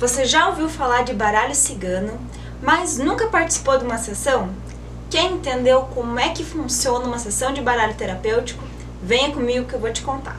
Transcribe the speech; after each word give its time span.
Você 0.00 0.24
já 0.24 0.48
ouviu 0.48 0.66
falar 0.66 1.02
de 1.02 1.12
baralho 1.12 1.54
cigano, 1.54 2.18
mas 2.62 2.96
nunca 2.96 3.26
participou 3.26 3.76
de 3.76 3.84
uma 3.84 3.98
sessão? 3.98 4.48
Quer 5.10 5.26
entender 5.26 5.78
como 5.94 6.18
é 6.18 6.30
que 6.30 6.42
funciona 6.42 7.04
uma 7.04 7.18
sessão 7.18 7.52
de 7.52 7.60
baralho 7.60 7.94
terapêutico? 7.94 8.64
Venha 9.02 9.30
comigo 9.30 9.66
que 9.66 9.74
eu 9.74 9.78
vou 9.78 9.92
te 9.92 10.00
contar. 10.00 10.38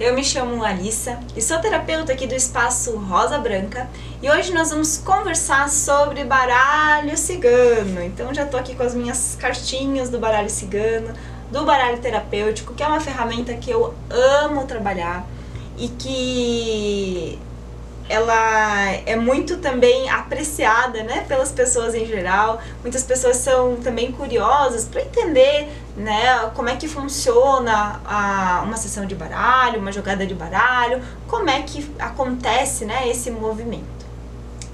Eu 0.00 0.14
me 0.14 0.24
chamo 0.24 0.64
Alissa 0.64 1.18
e 1.36 1.42
sou 1.42 1.58
terapeuta 1.58 2.12
aqui 2.12 2.26
do 2.26 2.34
espaço 2.34 2.96
Rosa 2.96 3.38
Branca 3.38 3.88
e 4.22 4.30
hoje 4.30 4.52
nós 4.52 4.70
vamos 4.70 4.98
conversar 4.98 5.68
sobre 5.68 6.24
baralho 6.24 7.16
cigano. 7.16 8.02
Então 8.02 8.32
já 8.34 8.44
tô 8.46 8.56
aqui 8.56 8.74
com 8.74 8.82
as 8.82 8.94
minhas 8.94 9.36
cartinhas 9.38 10.08
do 10.08 10.18
baralho 10.18 10.50
cigano, 10.50 11.12
do 11.50 11.64
baralho 11.64 11.98
terapêutico, 11.98 12.74
que 12.74 12.82
é 12.82 12.86
uma 12.86 13.00
ferramenta 13.00 13.54
que 13.54 13.70
eu 13.70 13.94
amo 14.10 14.64
trabalhar 14.64 15.26
e 15.78 15.88
que 15.88 17.38
ela 18.08 18.90
é 19.04 19.16
muito 19.16 19.56
também 19.58 20.08
apreciada, 20.08 21.02
né, 21.02 21.24
pelas 21.26 21.50
pessoas 21.50 21.94
em 21.94 22.06
geral. 22.06 22.60
Muitas 22.82 23.02
pessoas 23.02 23.36
são 23.36 23.76
também 23.76 24.12
curiosas 24.12 24.84
para 24.84 25.02
entender, 25.02 25.68
né, 25.96 26.50
como 26.54 26.68
é 26.68 26.76
que 26.76 26.86
funciona 26.86 28.00
a, 28.04 28.62
uma 28.64 28.76
sessão 28.76 29.06
de 29.06 29.14
baralho, 29.14 29.80
uma 29.80 29.92
jogada 29.92 30.26
de 30.26 30.34
baralho, 30.34 31.02
como 31.26 31.50
é 31.50 31.62
que 31.62 31.90
acontece, 31.98 32.84
né, 32.84 33.08
esse 33.08 33.30
movimento. 33.30 33.96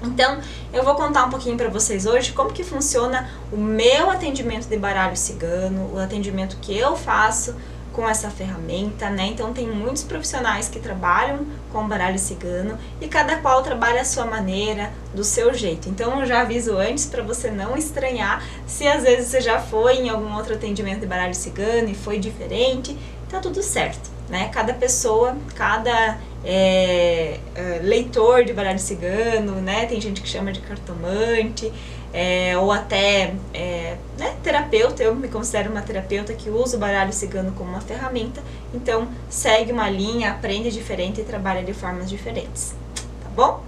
Então, 0.03 0.39
eu 0.73 0.83
vou 0.83 0.95
contar 0.95 1.25
um 1.25 1.29
pouquinho 1.29 1.55
para 1.55 1.69
vocês 1.69 2.05
hoje 2.05 2.33
como 2.33 2.51
que 2.51 2.63
funciona 2.63 3.29
o 3.51 3.57
meu 3.57 4.11
atendimento 4.11 4.67
de 4.67 4.77
baralho 4.77 5.15
cigano, 5.15 5.91
o 5.93 5.97
atendimento 5.97 6.57
que 6.61 6.77
eu 6.77 6.95
faço 6.95 7.55
com 7.93 8.09
essa 8.09 8.29
ferramenta, 8.29 9.09
né? 9.09 9.27
Então 9.27 9.53
tem 9.53 9.67
muitos 9.69 10.03
profissionais 10.03 10.67
que 10.67 10.79
trabalham 10.79 11.45
com 11.71 11.87
baralho 11.87 12.17
cigano 12.17 12.77
e 12.99 13.07
cada 13.07 13.37
qual 13.37 13.61
trabalha 13.61 14.01
a 14.01 14.05
sua 14.05 14.25
maneira, 14.25 14.91
do 15.13 15.23
seu 15.23 15.53
jeito. 15.53 15.87
Então 15.87 16.19
eu 16.19 16.25
já 16.25 16.41
aviso 16.41 16.77
antes 16.77 17.05
para 17.05 17.21
você 17.21 17.51
não 17.51 17.77
estranhar 17.77 18.43
se 18.65 18.87
às 18.87 19.03
vezes 19.03 19.27
você 19.27 19.39
já 19.39 19.59
foi 19.59 19.97
em 19.97 20.09
algum 20.09 20.35
outro 20.35 20.55
atendimento 20.55 21.01
de 21.01 21.05
baralho 21.05 21.35
cigano 21.35 21.87
e 21.89 21.95
foi 21.95 22.17
diferente, 22.17 22.97
tá 23.29 23.39
tudo 23.39 23.61
certo, 23.61 24.09
né? 24.27 24.49
Cada 24.49 24.73
pessoa, 24.73 25.37
cada 25.55 26.17
é, 26.43 27.39
é, 27.55 27.79
leitor 27.81 28.43
de 28.43 28.53
baralho 28.53 28.79
cigano, 28.79 29.61
né? 29.61 29.85
Tem 29.85 30.01
gente 30.01 30.21
que 30.21 30.27
chama 30.27 30.51
de 30.51 30.59
cartomante, 30.61 31.71
é, 32.13 32.55
ou 32.57 32.71
até 32.71 33.33
é, 33.53 33.97
né, 34.19 34.35
terapeuta, 34.43 35.01
eu 35.01 35.15
me 35.15 35.27
considero 35.27 35.71
uma 35.71 35.81
terapeuta 35.81 36.33
que 36.33 36.49
usa 36.49 36.77
o 36.77 36.79
baralho 36.79 37.11
cigano 37.11 37.51
como 37.53 37.71
uma 37.71 37.81
ferramenta, 37.81 38.41
então 38.73 39.07
segue 39.29 39.71
uma 39.71 39.89
linha, 39.89 40.31
aprende 40.31 40.71
diferente 40.71 41.21
e 41.21 41.23
trabalha 41.23 41.63
de 41.63 41.73
formas 41.73 42.07
diferentes, 42.09 42.75
tá 43.23 43.29
bom? 43.35 43.63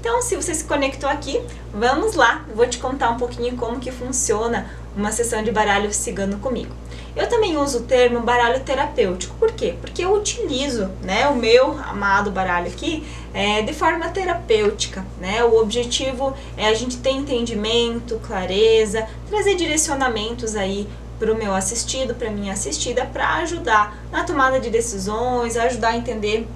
Então, 0.00 0.22
se 0.22 0.34
você 0.34 0.54
se 0.54 0.64
conectou 0.64 1.10
aqui, 1.10 1.42
vamos 1.74 2.14
lá, 2.14 2.46
vou 2.54 2.66
te 2.66 2.78
contar 2.78 3.10
um 3.10 3.18
pouquinho 3.18 3.54
como 3.56 3.78
que 3.78 3.92
funciona 3.92 4.70
uma 4.96 5.12
sessão 5.12 5.42
de 5.42 5.50
baralho 5.50 5.92
cigano 5.92 6.38
comigo. 6.38 6.72
Eu 7.16 7.28
também 7.28 7.56
uso 7.56 7.78
o 7.78 7.82
termo 7.82 8.20
baralho 8.20 8.60
terapêutico. 8.60 9.34
Por 9.36 9.52
quê? 9.52 9.74
Porque 9.80 10.04
eu 10.04 10.14
utilizo 10.14 10.90
né, 11.02 11.28
o 11.28 11.34
meu 11.34 11.78
amado 11.80 12.30
baralho 12.30 12.68
aqui 12.68 13.06
é, 13.34 13.62
de 13.62 13.72
forma 13.72 14.08
terapêutica. 14.08 15.04
Né? 15.20 15.42
O 15.44 15.60
objetivo 15.60 16.34
é 16.56 16.68
a 16.68 16.74
gente 16.74 16.98
ter 16.98 17.10
entendimento, 17.10 18.20
clareza, 18.26 19.06
trazer 19.28 19.56
direcionamentos 19.56 20.54
aí 20.54 20.88
para 21.18 21.32
o 21.32 21.36
meu 21.36 21.52
assistido, 21.54 22.14
para 22.14 22.30
minha 22.30 22.52
assistida, 22.52 23.04
para 23.04 23.34
ajudar 23.36 23.98
na 24.10 24.24
tomada 24.24 24.58
de 24.58 24.70
decisões, 24.70 25.56
ajudar 25.56 25.90
a 25.90 25.96
entender 25.96 26.48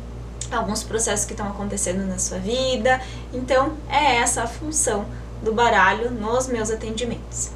alguns 0.50 0.82
processos 0.82 1.27
que 1.27 1.32
estão 1.32 1.48
acontecendo 1.48 2.06
na 2.06 2.19
sua 2.19 2.38
vida. 2.38 3.00
Então, 3.32 3.75
é 3.91 4.16
essa 4.16 4.44
a 4.44 4.47
função 4.47 5.04
do 5.43 5.53
baralho 5.53 6.10
nos 6.10 6.47
meus 6.47 6.70
atendimentos. 6.70 7.50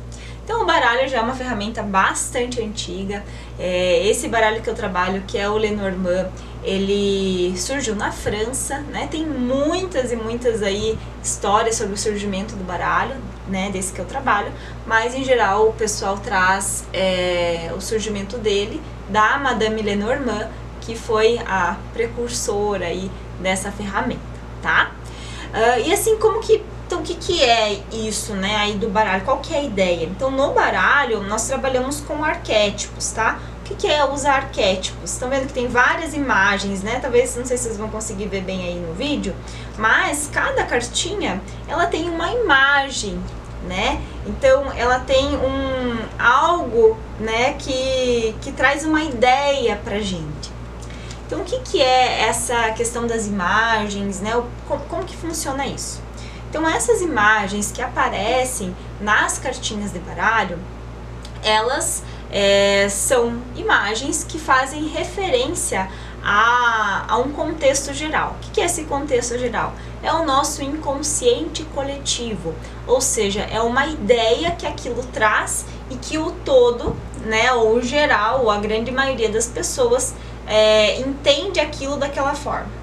Então 0.48 0.62
o 0.62 0.64
baralho 0.64 1.06
já 1.06 1.18
é 1.18 1.20
uma 1.20 1.34
ferramenta 1.34 1.82
bastante 1.82 2.62
antiga. 2.62 3.22
É, 3.58 4.08
esse 4.08 4.28
baralho 4.28 4.62
que 4.62 4.70
eu 4.70 4.74
trabalho, 4.74 5.22
que 5.26 5.36
é 5.36 5.46
o 5.46 5.58
Lenormand, 5.58 6.30
ele 6.64 7.54
surgiu 7.54 7.94
na 7.94 8.10
França, 8.10 8.78
né? 8.90 9.06
Tem 9.10 9.26
muitas 9.26 10.10
e 10.10 10.16
muitas 10.16 10.62
aí 10.62 10.98
histórias 11.22 11.76
sobre 11.76 11.92
o 11.92 11.98
surgimento 11.98 12.56
do 12.56 12.64
baralho, 12.64 13.14
né? 13.46 13.68
Desse 13.70 13.92
que 13.92 13.98
eu 13.98 14.06
trabalho, 14.06 14.50
mas 14.86 15.14
em 15.14 15.22
geral 15.22 15.68
o 15.68 15.74
pessoal 15.74 16.16
traz 16.16 16.88
é, 16.94 17.70
o 17.76 17.80
surgimento 17.82 18.38
dele 18.38 18.80
da 19.10 19.36
Madame 19.36 19.82
Lenormand, 19.82 20.48
que 20.80 20.96
foi 20.96 21.38
a 21.46 21.76
precursora 21.92 22.86
aí 22.86 23.10
dessa 23.38 23.70
ferramenta, 23.70 24.22
tá? 24.62 24.92
Uh, 25.48 25.86
e 25.86 25.92
assim 25.92 26.16
como 26.18 26.40
que 26.40 26.62
então, 26.88 27.00
o 27.00 27.02
que, 27.02 27.16
que 27.16 27.44
é 27.44 27.82
isso, 27.92 28.32
né, 28.32 28.56
aí 28.56 28.78
do 28.78 28.88
baralho? 28.88 29.22
Qual 29.22 29.40
que 29.40 29.54
é 29.54 29.58
a 29.58 29.62
ideia? 29.62 30.06
Então, 30.06 30.30
no 30.30 30.54
baralho, 30.54 31.22
nós 31.22 31.46
trabalhamos 31.46 32.00
com 32.00 32.24
arquétipos, 32.24 33.10
tá? 33.10 33.38
O 33.60 33.64
que, 33.64 33.74
que 33.74 33.86
é 33.86 34.02
usar 34.06 34.36
arquétipos? 34.36 35.12
Estão 35.12 35.28
vendo 35.28 35.48
que 35.48 35.52
tem 35.52 35.68
várias 35.68 36.14
imagens, 36.14 36.82
né? 36.82 36.98
Talvez, 36.98 37.36
não 37.36 37.44
sei 37.44 37.58
se 37.58 37.64
vocês 37.64 37.76
vão 37.76 37.90
conseguir 37.90 38.28
ver 38.28 38.40
bem 38.40 38.64
aí 38.64 38.76
no 38.76 38.94
vídeo, 38.94 39.36
mas 39.76 40.30
cada 40.32 40.64
cartinha, 40.64 41.42
ela 41.68 41.84
tem 41.84 42.08
uma 42.08 42.32
imagem, 42.32 43.22
né? 43.66 44.00
Então, 44.26 44.72
ela 44.74 45.00
tem 45.00 45.36
um 45.36 45.98
algo, 46.18 46.96
né, 47.20 47.52
que, 47.58 48.34
que 48.40 48.50
traz 48.50 48.86
uma 48.86 49.02
ideia 49.02 49.78
pra 49.84 50.00
gente. 50.00 50.50
Então, 51.26 51.42
o 51.42 51.44
que, 51.44 51.60
que 51.60 51.82
é 51.82 52.22
essa 52.22 52.70
questão 52.70 53.06
das 53.06 53.26
imagens, 53.26 54.22
né? 54.22 54.42
Como, 54.66 54.82
como 54.86 55.04
que 55.04 55.14
funciona 55.14 55.66
isso? 55.66 56.08
Então 56.48 56.66
essas 56.66 57.02
imagens 57.02 57.70
que 57.70 57.82
aparecem 57.82 58.74
nas 59.00 59.38
cartinhas 59.38 59.92
de 59.92 59.98
baralho, 59.98 60.58
elas 61.42 62.02
é, 62.30 62.88
são 62.88 63.40
imagens 63.54 64.24
que 64.24 64.38
fazem 64.38 64.86
referência 64.88 65.88
a, 66.22 67.04
a 67.08 67.18
um 67.18 67.32
contexto 67.32 67.92
geral. 67.92 68.36
O 68.36 68.50
que 68.50 68.60
é 68.60 68.64
esse 68.64 68.84
contexto 68.84 69.38
geral? 69.38 69.74
É 70.02 70.12
o 70.12 70.24
nosso 70.24 70.62
inconsciente 70.62 71.64
coletivo, 71.74 72.54
ou 72.86 73.00
seja, 73.00 73.42
é 73.42 73.60
uma 73.60 73.86
ideia 73.86 74.52
que 74.52 74.66
aquilo 74.66 75.02
traz 75.04 75.66
e 75.90 75.96
que 75.96 76.18
o 76.18 76.30
todo, 76.44 76.96
né, 77.24 77.52
ou 77.52 77.76
o 77.76 77.82
geral, 77.82 78.44
ou 78.44 78.50
a 78.50 78.58
grande 78.58 78.90
maioria 78.90 79.28
das 79.28 79.46
pessoas 79.46 80.14
é, 80.46 80.98
entende 81.00 81.60
aquilo 81.60 81.96
daquela 81.96 82.34
forma 82.34 82.77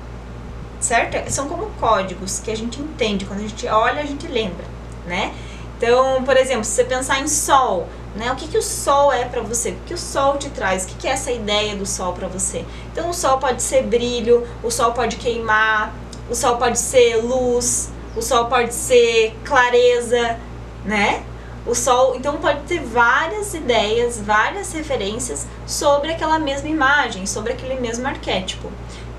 certo? 0.86 1.30
São 1.32 1.48
como 1.48 1.66
códigos 1.80 2.40
que 2.40 2.52
a 2.52 2.56
gente 2.56 2.80
entende, 2.80 3.26
quando 3.26 3.40
a 3.40 3.48
gente 3.48 3.68
olha, 3.68 4.02
a 4.02 4.06
gente 4.06 4.28
lembra, 4.28 4.66
né? 5.06 5.34
Então, 5.78 6.24
por 6.24 6.38
exemplo, 6.38 6.64
se 6.64 6.72
você 6.72 6.84
pensar 6.86 7.20
em 7.20 7.28
sol, 7.28 7.88
né? 8.16 8.32
O 8.32 8.36
que, 8.36 8.48
que 8.48 8.58
o 8.58 8.62
sol 8.62 9.12
é 9.12 9.26
para 9.26 9.42
você? 9.42 9.72
O 9.72 9.78
que 9.86 9.94
o 9.94 9.98
sol 9.98 10.38
te 10.38 10.50
traz? 10.50 10.86
O 10.86 10.88
que, 10.88 10.96
que 10.96 11.08
é 11.08 11.12
essa 11.12 11.32
ideia 11.32 11.76
do 11.76 11.86
sol 11.86 12.14
para 12.14 12.28
você? 12.28 12.64
Então, 12.92 13.10
o 13.10 13.14
sol 13.14 13.38
pode 13.40 13.62
ser 13.62 13.84
brilho, 13.84 14.48
o 14.64 14.72
sol 14.72 14.94
pode 14.94 15.18
queimar, 15.18 15.94
o 16.30 16.36
sol 16.36 16.58
pode 16.58 16.80
ser 16.80 17.18
luz, 17.18 17.92
o 18.16 18.22
sol 18.22 18.46
pode 18.46 18.74
ser 18.74 19.36
clareza, 19.44 20.40
né? 20.86 21.24
O 21.66 21.74
sol, 21.74 22.16
então, 22.16 22.38
pode 22.38 22.62
ter 22.62 22.80
várias 22.80 23.54
ideias, 23.56 24.22
várias 24.22 24.72
referências 24.72 25.48
sobre 25.66 26.12
aquela 26.12 26.38
mesma 26.38 26.70
imagem, 26.70 27.26
sobre 27.26 27.54
aquele 27.54 27.76
mesmo 27.82 28.08
arquétipo. 28.08 28.72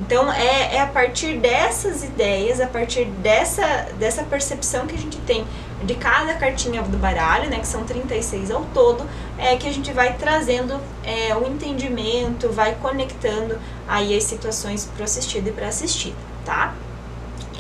Então 0.07 0.33
é, 0.33 0.77
é 0.77 0.81
a 0.81 0.87
partir 0.87 1.37
dessas 1.39 2.05
ideias, 2.05 2.61
a 2.61 2.67
partir 2.67 3.07
dessa, 3.07 3.89
dessa 3.99 4.23
percepção 4.23 4.87
que 4.87 4.95
a 4.95 4.99
gente 4.99 5.19
tem 5.19 5.45
de 5.83 5.95
cada 5.95 6.35
cartinha 6.35 6.81
do 6.83 6.97
baralho, 6.97 7.51
né, 7.51 7.59
que 7.59 7.67
são 7.67 7.85
36 7.85 8.51
ao 8.51 8.63
todo, 8.73 9.05
é 9.37 9.57
que 9.57 9.69
a 9.69 9.73
gente 9.73 9.93
vai 9.93 10.15
trazendo 10.15 10.81
é, 11.05 11.35
o 11.37 11.47
entendimento, 11.47 12.49
vai 12.51 12.77
conectando 12.77 13.59
aí 13.87 14.17
as 14.17 14.25
situações 14.25 14.85
para 14.85 15.03
o 15.03 15.05
assistido 15.05 15.49
e 15.49 15.53
para 15.53 15.67
assistir, 15.69 16.15
tá? 16.45 16.73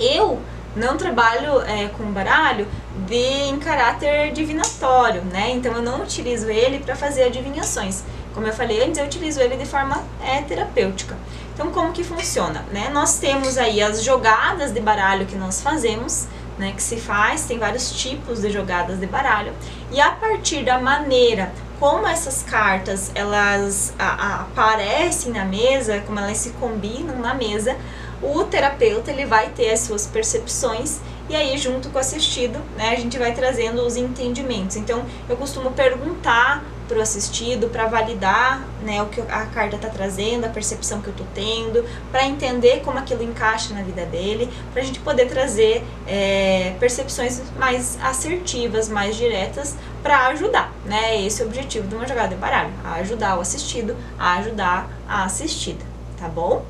Eu 0.00 0.40
não 0.76 0.96
trabalho 0.96 1.60
é, 1.62 1.88
com 1.88 2.04
baralho 2.12 2.66
de, 3.06 3.14
em 3.14 3.58
caráter 3.58 4.32
divinatório, 4.32 5.22
né? 5.22 5.50
Então 5.50 5.72
eu 5.72 5.82
não 5.82 6.02
utilizo 6.02 6.48
ele 6.48 6.78
para 6.78 6.94
fazer 6.94 7.24
adivinhações. 7.24 8.04
Como 8.36 8.46
eu 8.46 8.52
falei 8.52 8.84
antes, 8.84 8.98
eu 8.98 9.06
utilizo 9.06 9.40
ele 9.40 9.56
de 9.56 9.64
forma 9.64 10.04
é, 10.22 10.42
terapêutica. 10.42 11.16
Então, 11.54 11.70
como 11.70 11.90
que 11.90 12.04
funciona? 12.04 12.66
Né? 12.70 12.90
Nós 12.92 13.18
temos 13.18 13.56
aí 13.56 13.80
as 13.80 14.04
jogadas 14.04 14.72
de 14.72 14.78
baralho 14.78 15.24
que 15.24 15.34
nós 15.34 15.62
fazemos, 15.62 16.26
né, 16.58 16.72
que 16.76 16.82
se 16.82 16.98
faz, 16.98 17.46
tem 17.46 17.58
vários 17.58 17.90
tipos 17.92 18.42
de 18.42 18.50
jogadas 18.50 19.00
de 19.00 19.06
baralho, 19.06 19.54
e 19.90 19.98
a 19.98 20.10
partir 20.10 20.64
da 20.66 20.78
maneira 20.78 21.50
como 21.80 22.06
essas 22.06 22.42
cartas 22.42 23.10
elas 23.14 23.94
a, 23.98 24.04
a, 24.06 24.40
aparecem 24.42 25.32
na 25.32 25.46
mesa, 25.46 26.02
como 26.06 26.18
elas 26.18 26.36
se 26.36 26.50
combinam 26.50 27.16
na 27.16 27.32
mesa, 27.32 27.74
o 28.22 28.44
terapeuta 28.44 29.10
ele 29.10 29.24
vai 29.24 29.48
ter 29.48 29.70
as 29.70 29.80
suas 29.80 30.06
percepções 30.06 31.00
e 31.28 31.34
aí 31.34 31.56
junto 31.56 31.88
com 31.88 31.96
o 31.96 32.00
assistido, 32.00 32.58
né, 32.76 32.90
a 32.90 33.00
gente 33.00 33.18
vai 33.18 33.32
trazendo 33.32 33.80
os 33.80 33.96
entendimentos. 33.96 34.76
Então, 34.76 35.06
eu 35.26 35.36
costumo 35.38 35.70
perguntar 35.70 36.62
para 36.88 36.98
o 36.98 37.02
assistido, 37.02 37.68
para 37.68 37.86
validar 37.86 38.64
né, 38.82 39.02
o 39.02 39.06
que 39.06 39.20
a 39.20 39.46
carta 39.46 39.76
está 39.76 39.88
trazendo, 39.88 40.44
a 40.44 40.48
percepção 40.48 41.00
que 41.00 41.08
eu 41.08 41.12
estou 41.12 41.26
tendo, 41.34 41.84
para 42.10 42.26
entender 42.26 42.80
como 42.84 42.98
aquilo 42.98 43.22
encaixa 43.22 43.74
na 43.74 43.82
vida 43.82 44.04
dele, 44.06 44.48
para 44.72 44.82
a 44.82 44.84
gente 44.84 45.00
poder 45.00 45.26
trazer 45.26 45.84
é, 46.06 46.74
percepções 46.78 47.42
mais 47.58 47.98
assertivas, 48.02 48.88
mais 48.88 49.16
diretas, 49.16 49.76
para 50.02 50.28
ajudar. 50.28 50.72
Né? 50.84 51.24
Esse 51.24 51.42
é 51.42 51.44
o 51.44 51.48
objetivo 51.48 51.88
de 51.88 51.94
uma 51.94 52.06
jogada 52.06 52.28
de 52.28 52.36
baralho: 52.36 52.72
ajudar 52.94 53.36
o 53.36 53.40
assistido, 53.40 53.96
a 54.18 54.34
ajudar 54.34 54.88
a 55.08 55.24
assistida, 55.24 55.84
tá 56.18 56.28
bom? 56.28 56.64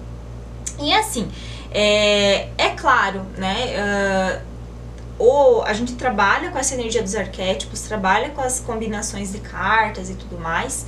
E 0.81 0.93
assim, 0.93 1.31
é, 1.71 2.49
é 2.57 2.71
claro, 2.71 3.23
né? 3.37 4.43
Uh, 4.43 4.56
ou 5.19 5.63
a 5.63 5.73
gente 5.73 5.95
trabalha 5.95 6.51
com 6.51 6.59
essa 6.59 6.75
energia 6.75 7.03
dos 7.03 7.15
arquétipos, 7.15 7.83
trabalha 7.83 8.31
com 8.31 8.41
as 8.41 8.61
combinações 8.61 9.33
de 9.33 9.39
cartas 9.39 10.11
e 10.11 10.15
tudo 10.15 10.39
mais, 10.39 10.87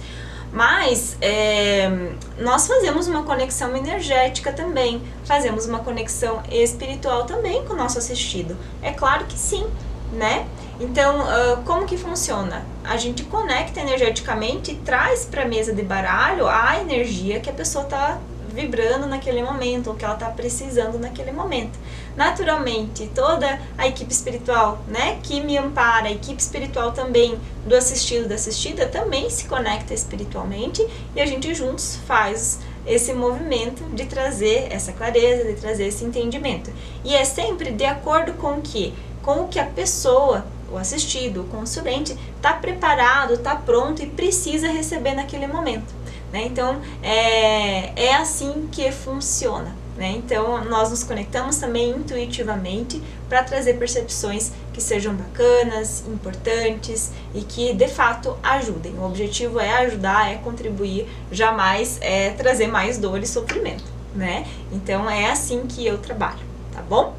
mas 0.52 1.16
é, 1.20 1.90
nós 2.38 2.66
fazemos 2.66 3.06
uma 3.06 3.22
conexão 3.22 3.76
energética 3.76 4.52
também, 4.52 5.02
fazemos 5.24 5.66
uma 5.66 5.80
conexão 5.80 6.42
espiritual 6.50 7.24
também 7.24 7.64
com 7.64 7.74
o 7.74 7.76
nosso 7.76 7.98
assistido. 7.98 8.56
É 8.82 8.92
claro 8.92 9.26
que 9.26 9.38
sim, 9.38 9.66
né? 10.12 10.46
Então, 10.80 11.20
uh, 11.20 11.62
como 11.64 11.84
que 11.86 11.96
funciona? 11.96 12.64
A 12.84 12.96
gente 12.96 13.24
conecta 13.24 13.80
energeticamente 13.80 14.72
e 14.72 14.74
traz 14.76 15.24
para 15.24 15.42
a 15.42 15.44
mesa 15.44 15.72
de 15.72 15.82
baralho 15.82 16.46
a 16.46 16.80
energia 16.80 17.40
que 17.40 17.50
a 17.50 17.52
pessoa 17.52 17.84
está 17.84 18.18
vibrando 18.58 19.06
naquele 19.06 19.40
momento, 19.40 19.90
ou 19.90 19.94
que 19.94 20.04
ela 20.04 20.14
está 20.14 20.26
precisando 20.30 20.98
naquele 20.98 21.30
momento. 21.30 21.78
Naturalmente, 22.16 23.08
toda 23.14 23.60
a 23.76 23.86
equipe 23.86 24.12
espiritual, 24.12 24.80
né, 24.88 25.20
que 25.22 25.40
me 25.40 25.56
ampara, 25.56 26.08
a 26.08 26.10
equipe 26.10 26.42
espiritual 26.42 26.90
também 26.90 27.38
do 27.64 27.76
assistido, 27.76 28.28
da 28.28 28.34
assistida, 28.34 28.86
também 28.86 29.30
se 29.30 29.44
conecta 29.44 29.94
espiritualmente 29.94 30.84
e 31.14 31.20
a 31.20 31.26
gente 31.26 31.54
juntos 31.54 32.00
faz 32.04 32.58
esse 32.84 33.12
movimento 33.12 33.84
de 33.94 34.06
trazer 34.06 34.66
essa 34.72 34.92
clareza, 34.92 35.44
de 35.44 35.54
trazer 35.54 35.86
esse 35.86 36.04
entendimento. 36.04 36.72
E 37.04 37.14
é 37.14 37.24
sempre 37.24 37.70
de 37.70 37.84
acordo 37.84 38.32
com 38.32 38.54
o 38.54 38.60
que? 38.60 38.92
Com 39.22 39.42
o 39.42 39.48
que 39.48 39.60
a 39.60 39.66
pessoa, 39.66 40.44
o 40.72 40.76
assistido, 40.76 41.42
o 41.42 41.44
consulente, 41.44 42.16
está 42.36 42.54
preparado, 42.54 43.34
está 43.34 43.54
pronto 43.54 44.02
e 44.02 44.06
precisa 44.06 44.66
receber 44.68 45.14
naquele 45.14 45.46
momento. 45.46 45.97
Né? 46.32 46.44
Então, 46.46 46.80
é, 47.02 47.92
é 47.96 48.14
assim 48.14 48.68
que 48.70 48.90
funciona. 48.92 49.74
Né? 49.96 50.14
Então, 50.16 50.64
nós 50.64 50.90
nos 50.90 51.02
conectamos 51.02 51.56
também 51.56 51.90
intuitivamente 51.90 53.02
para 53.28 53.42
trazer 53.42 53.74
percepções 53.74 54.52
que 54.72 54.80
sejam 54.80 55.12
bacanas, 55.12 56.04
importantes 56.06 57.10
e 57.34 57.40
que 57.40 57.74
de 57.74 57.88
fato 57.88 58.36
ajudem. 58.42 58.94
O 58.96 59.04
objetivo 59.04 59.58
é 59.58 59.70
ajudar, 59.78 60.30
é 60.30 60.36
contribuir, 60.36 61.08
jamais 61.32 61.98
é 62.00 62.30
trazer 62.30 62.68
mais 62.68 62.96
dor 62.96 63.18
e 63.18 63.26
sofrimento. 63.26 63.84
Né? 64.14 64.46
Então, 64.72 65.10
é 65.10 65.30
assim 65.30 65.66
que 65.66 65.84
eu 65.84 65.98
trabalho, 65.98 66.38
tá 66.72 66.80
bom? 66.80 67.14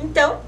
Então, 0.00 0.38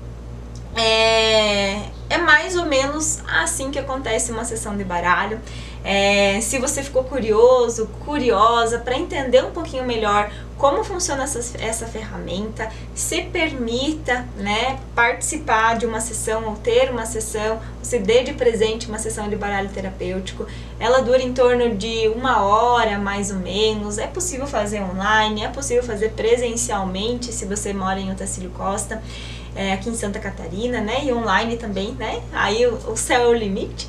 é, 0.74 1.82
é 2.08 2.18
mais 2.18 2.56
ou 2.56 2.66
menos 2.66 3.20
assim 3.26 3.70
que 3.70 3.78
acontece 3.78 4.30
uma 4.30 4.44
sessão 4.44 4.76
de 4.76 4.84
baralho. 4.84 5.40
É, 5.84 6.40
se 6.40 6.58
você 6.58 6.82
ficou 6.82 7.04
curioso, 7.04 7.86
curiosa 8.04 8.78
para 8.78 8.96
entender 8.96 9.44
um 9.44 9.52
pouquinho 9.52 9.84
melhor 9.84 10.30
como 10.58 10.82
funciona 10.82 11.24
essa, 11.24 11.38
essa 11.58 11.86
ferramenta, 11.86 12.68
se 12.94 13.22
permita 13.22 14.26
né, 14.36 14.78
participar 14.94 15.76
de 15.76 15.86
uma 15.86 16.00
sessão 16.00 16.44
ou 16.46 16.56
ter 16.56 16.90
uma 16.90 17.04
sessão, 17.04 17.60
você 17.80 17.98
dê 17.98 18.22
de 18.22 18.32
presente 18.32 18.88
uma 18.88 18.98
sessão 18.98 19.28
de 19.28 19.36
baralho 19.36 19.68
terapêutico. 19.68 20.46
Ela 20.80 21.02
dura 21.02 21.22
em 21.22 21.32
torno 21.32 21.76
de 21.76 22.08
uma 22.08 22.42
hora 22.42 22.98
mais 22.98 23.30
ou 23.30 23.36
menos. 23.36 23.98
É 23.98 24.06
possível 24.06 24.46
fazer 24.46 24.80
online, 24.80 25.44
é 25.44 25.48
possível 25.48 25.82
fazer 25.82 26.12
presencialmente 26.12 27.32
se 27.32 27.44
você 27.44 27.72
mora 27.72 28.00
em 28.00 28.10
Otacílio 28.10 28.50
Costa 28.50 29.02
é, 29.56 29.72
aqui 29.72 29.88
em 29.88 29.94
Santa 29.94 30.18
Catarina, 30.18 30.80
né? 30.80 31.04
E 31.04 31.12
online 31.12 31.56
também, 31.56 31.95
né? 31.98 32.22
Aí 32.32 32.66
o, 32.66 32.96
céu 32.96 33.22
é 33.22 33.26
o 33.28 33.34
limite. 33.34 33.88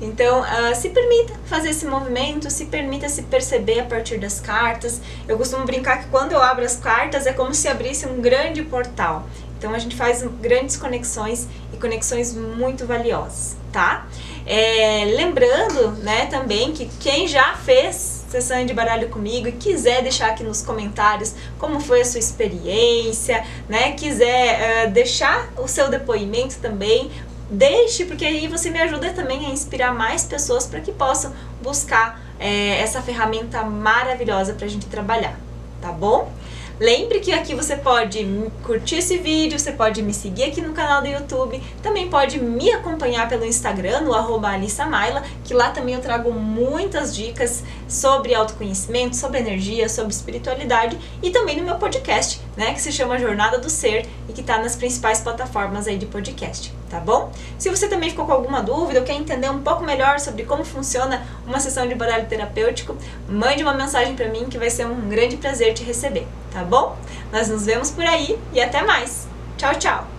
Então, 0.00 0.40
uh, 0.40 0.74
se 0.74 0.90
permita 0.90 1.34
fazer 1.46 1.70
esse 1.70 1.86
movimento, 1.86 2.50
se 2.50 2.66
permita 2.66 3.08
se 3.08 3.22
perceber 3.22 3.80
a 3.80 3.84
partir 3.84 4.18
das 4.18 4.40
cartas. 4.40 5.00
Eu 5.26 5.36
costumo 5.36 5.64
brincar 5.64 6.02
que 6.02 6.08
quando 6.08 6.32
eu 6.32 6.42
abro 6.42 6.64
as 6.64 6.76
cartas 6.76 7.26
é 7.26 7.32
como 7.32 7.54
se 7.54 7.68
abrisse 7.68 8.06
um 8.06 8.20
grande 8.20 8.62
portal. 8.62 9.26
Então 9.58 9.74
a 9.74 9.78
gente 9.78 9.96
faz 9.96 10.22
grandes 10.40 10.76
conexões 10.76 11.48
e 11.72 11.76
conexões 11.76 12.32
muito 12.32 12.86
valiosas, 12.86 13.56
tá? 13.72 14.06
É, 14.46 15.04
lembrando, 15.16 15.90
né, 16.02 16.26
também 16.26 16.72
que 16.72 16.86
quem 17.00 17.26
já 17.26 17.54
fez 17.56 18.24
sessão 18.30 18.64
de 18.64 18.72
baralho 18.72 19.08
comigo 19.08 19.48
e 19.48 19.52
quiser 19.52 20.02
deixar 20.02 20.30
aqui 20.30 20.44
nos 20.44 20.62
comentários 20.62 21.34
como 21.58 21.80
foi 21.80 22.02
a 22.02 22.04
sua 22.04 22.20
experiência, 22.20 23.44
né? 23.68 23.92
Quiser 23.92 24.86
uh, 24.86 24.90
deixar 24.90 25.50
o 25.56 25.66
seu 25.66 25.88
depoimento 25.88 26.58
também, 26.58 27.10
deixe, 27.50 28.04
porque 28.04 28.24
aí 28.24 28.46
você 28.46 28.70
me 28.70 28.80
ajuda 28.80 29.12
também 29.12 29.46
a 29.46 29.50
inspirar 29.50 29.94
mais 29.94 30.24
pessoas 30.24 30.66
para 30.66 30.80
que 30.80 30.92
possam 30.92 31.32
buscar 31.62 32.20
é, 32.38 32.80
essa 32.80 33.00
ferramenta 33.02 33.62
maravilhosa 33.62 34.54
para 34.54 34.66
a 34.66 34.68
gente 34.68 34.86
trabalhar, 34.86 35.38
tá 35.80 35.90
bom? 35.90 36.32
Lembre 36.80 37.18
que 37.18 37.32
aqui 37.32 37.56
você 37.56 37.76
pode 37.76 38.24
curtir 38.62 38.98
esse 38.98 39.18
vídeo, 39.18 39.58
você 39.58 39.72
pode 39.72 40.00
me 40.00 40.14
seguir 40.14 40.44
aqui 40.44 40.60
no 40.60 40.72
canal 40.72 41.02
do 41.02 41.08
YouTube, 41.08 41.60
também 41.82 42.08
pode 42.08 42.40
me 42.40 42.70
acompanhar 42.70 43.28
pelo 43.28 43.44
Instagram, 43.44 44.02
no 44.02 44.14
arroba 44.14 44.50
Maila, 44.88 45.24
que 45.42 45.52
lá 45.52 45.70
também 45.70 45.96
eu 45.96 46.00
trago 46.00 46.30
muitas 46.30 47.12
dicas 47.12 47.64
sobre 47.88 48.32
autoconhecimento, 48.32 49.16
sobre 49.16 49.40
energia, 49.40 49.88
sobre 49.88 50.12
espiritualidade 50.12 50.96
e 51.20 51.30
também 51.30 51.56
no 51.56 51.64
meu 51.64 51.74
podcast, 51.78 52.40
né, 52.56 52.72
que 52.72 52.80
se 52.80 52.92
chama 52.92 53.18
Jornada 53.18 53.58
do 53.58 53.68
Ser 53.68 54.06
e 54.28 54.32
que 54.32 54.40
está 54.40 54.58
nas 54.58 54.76
principais 54.76 55.20
plataformas 55.20 55.88
aí 55.88 55.98
de 55.98 56.06
podcast, 56.06 56.72
tá 56.88 57.00
bom? 57.00 57.32
Se 57.58 57.70
você 57.70 57.88
também 57.88 58.10
ficou 58.10 58.24
com 58.24 58.32
alguma 58.32 58.62
dúvida 58.62 59.00
ou 59.00 59.04
quer 59.04 59.14
entender 59.14 59.50
um 59.50 59.62
pouco 59.62 59.82
melhor 59.82 60.20
sobre 60.20 60.44
como 60.44 60.64
funciona 60.64 61.26
uma 61.44 61.58
sessão 61.58 61.88
de 61.88 61.96
baralho 61.96 62.28
terapêutico, 62.28 62.96
mande 63.28 63.64
uma 63.64 63.74
mensagem 63.74 64.14
para 64.14 64.28
mim 64.28 64.44
que 64.44 64.58
vai 64.58 64.70
ser 64.70 64.86
um 64.86 65.08
grande 65.08 65.36
prazer 65.36 65.74
te 65.74 65.82
receber, 65.82 66.24
tá 66.58 66.64
bom? 66.64 66.96
Nós 67.32 67.48
nos 67.48 67.64
vemos 67.64 67.90
por 67.90 68.04
aí 68.04 68.38
e 68.52 68.60
até 68.60 68.82
mais. 68.82 69.28
Tchau, 69.56 69.74
tchau! 69.74 70.17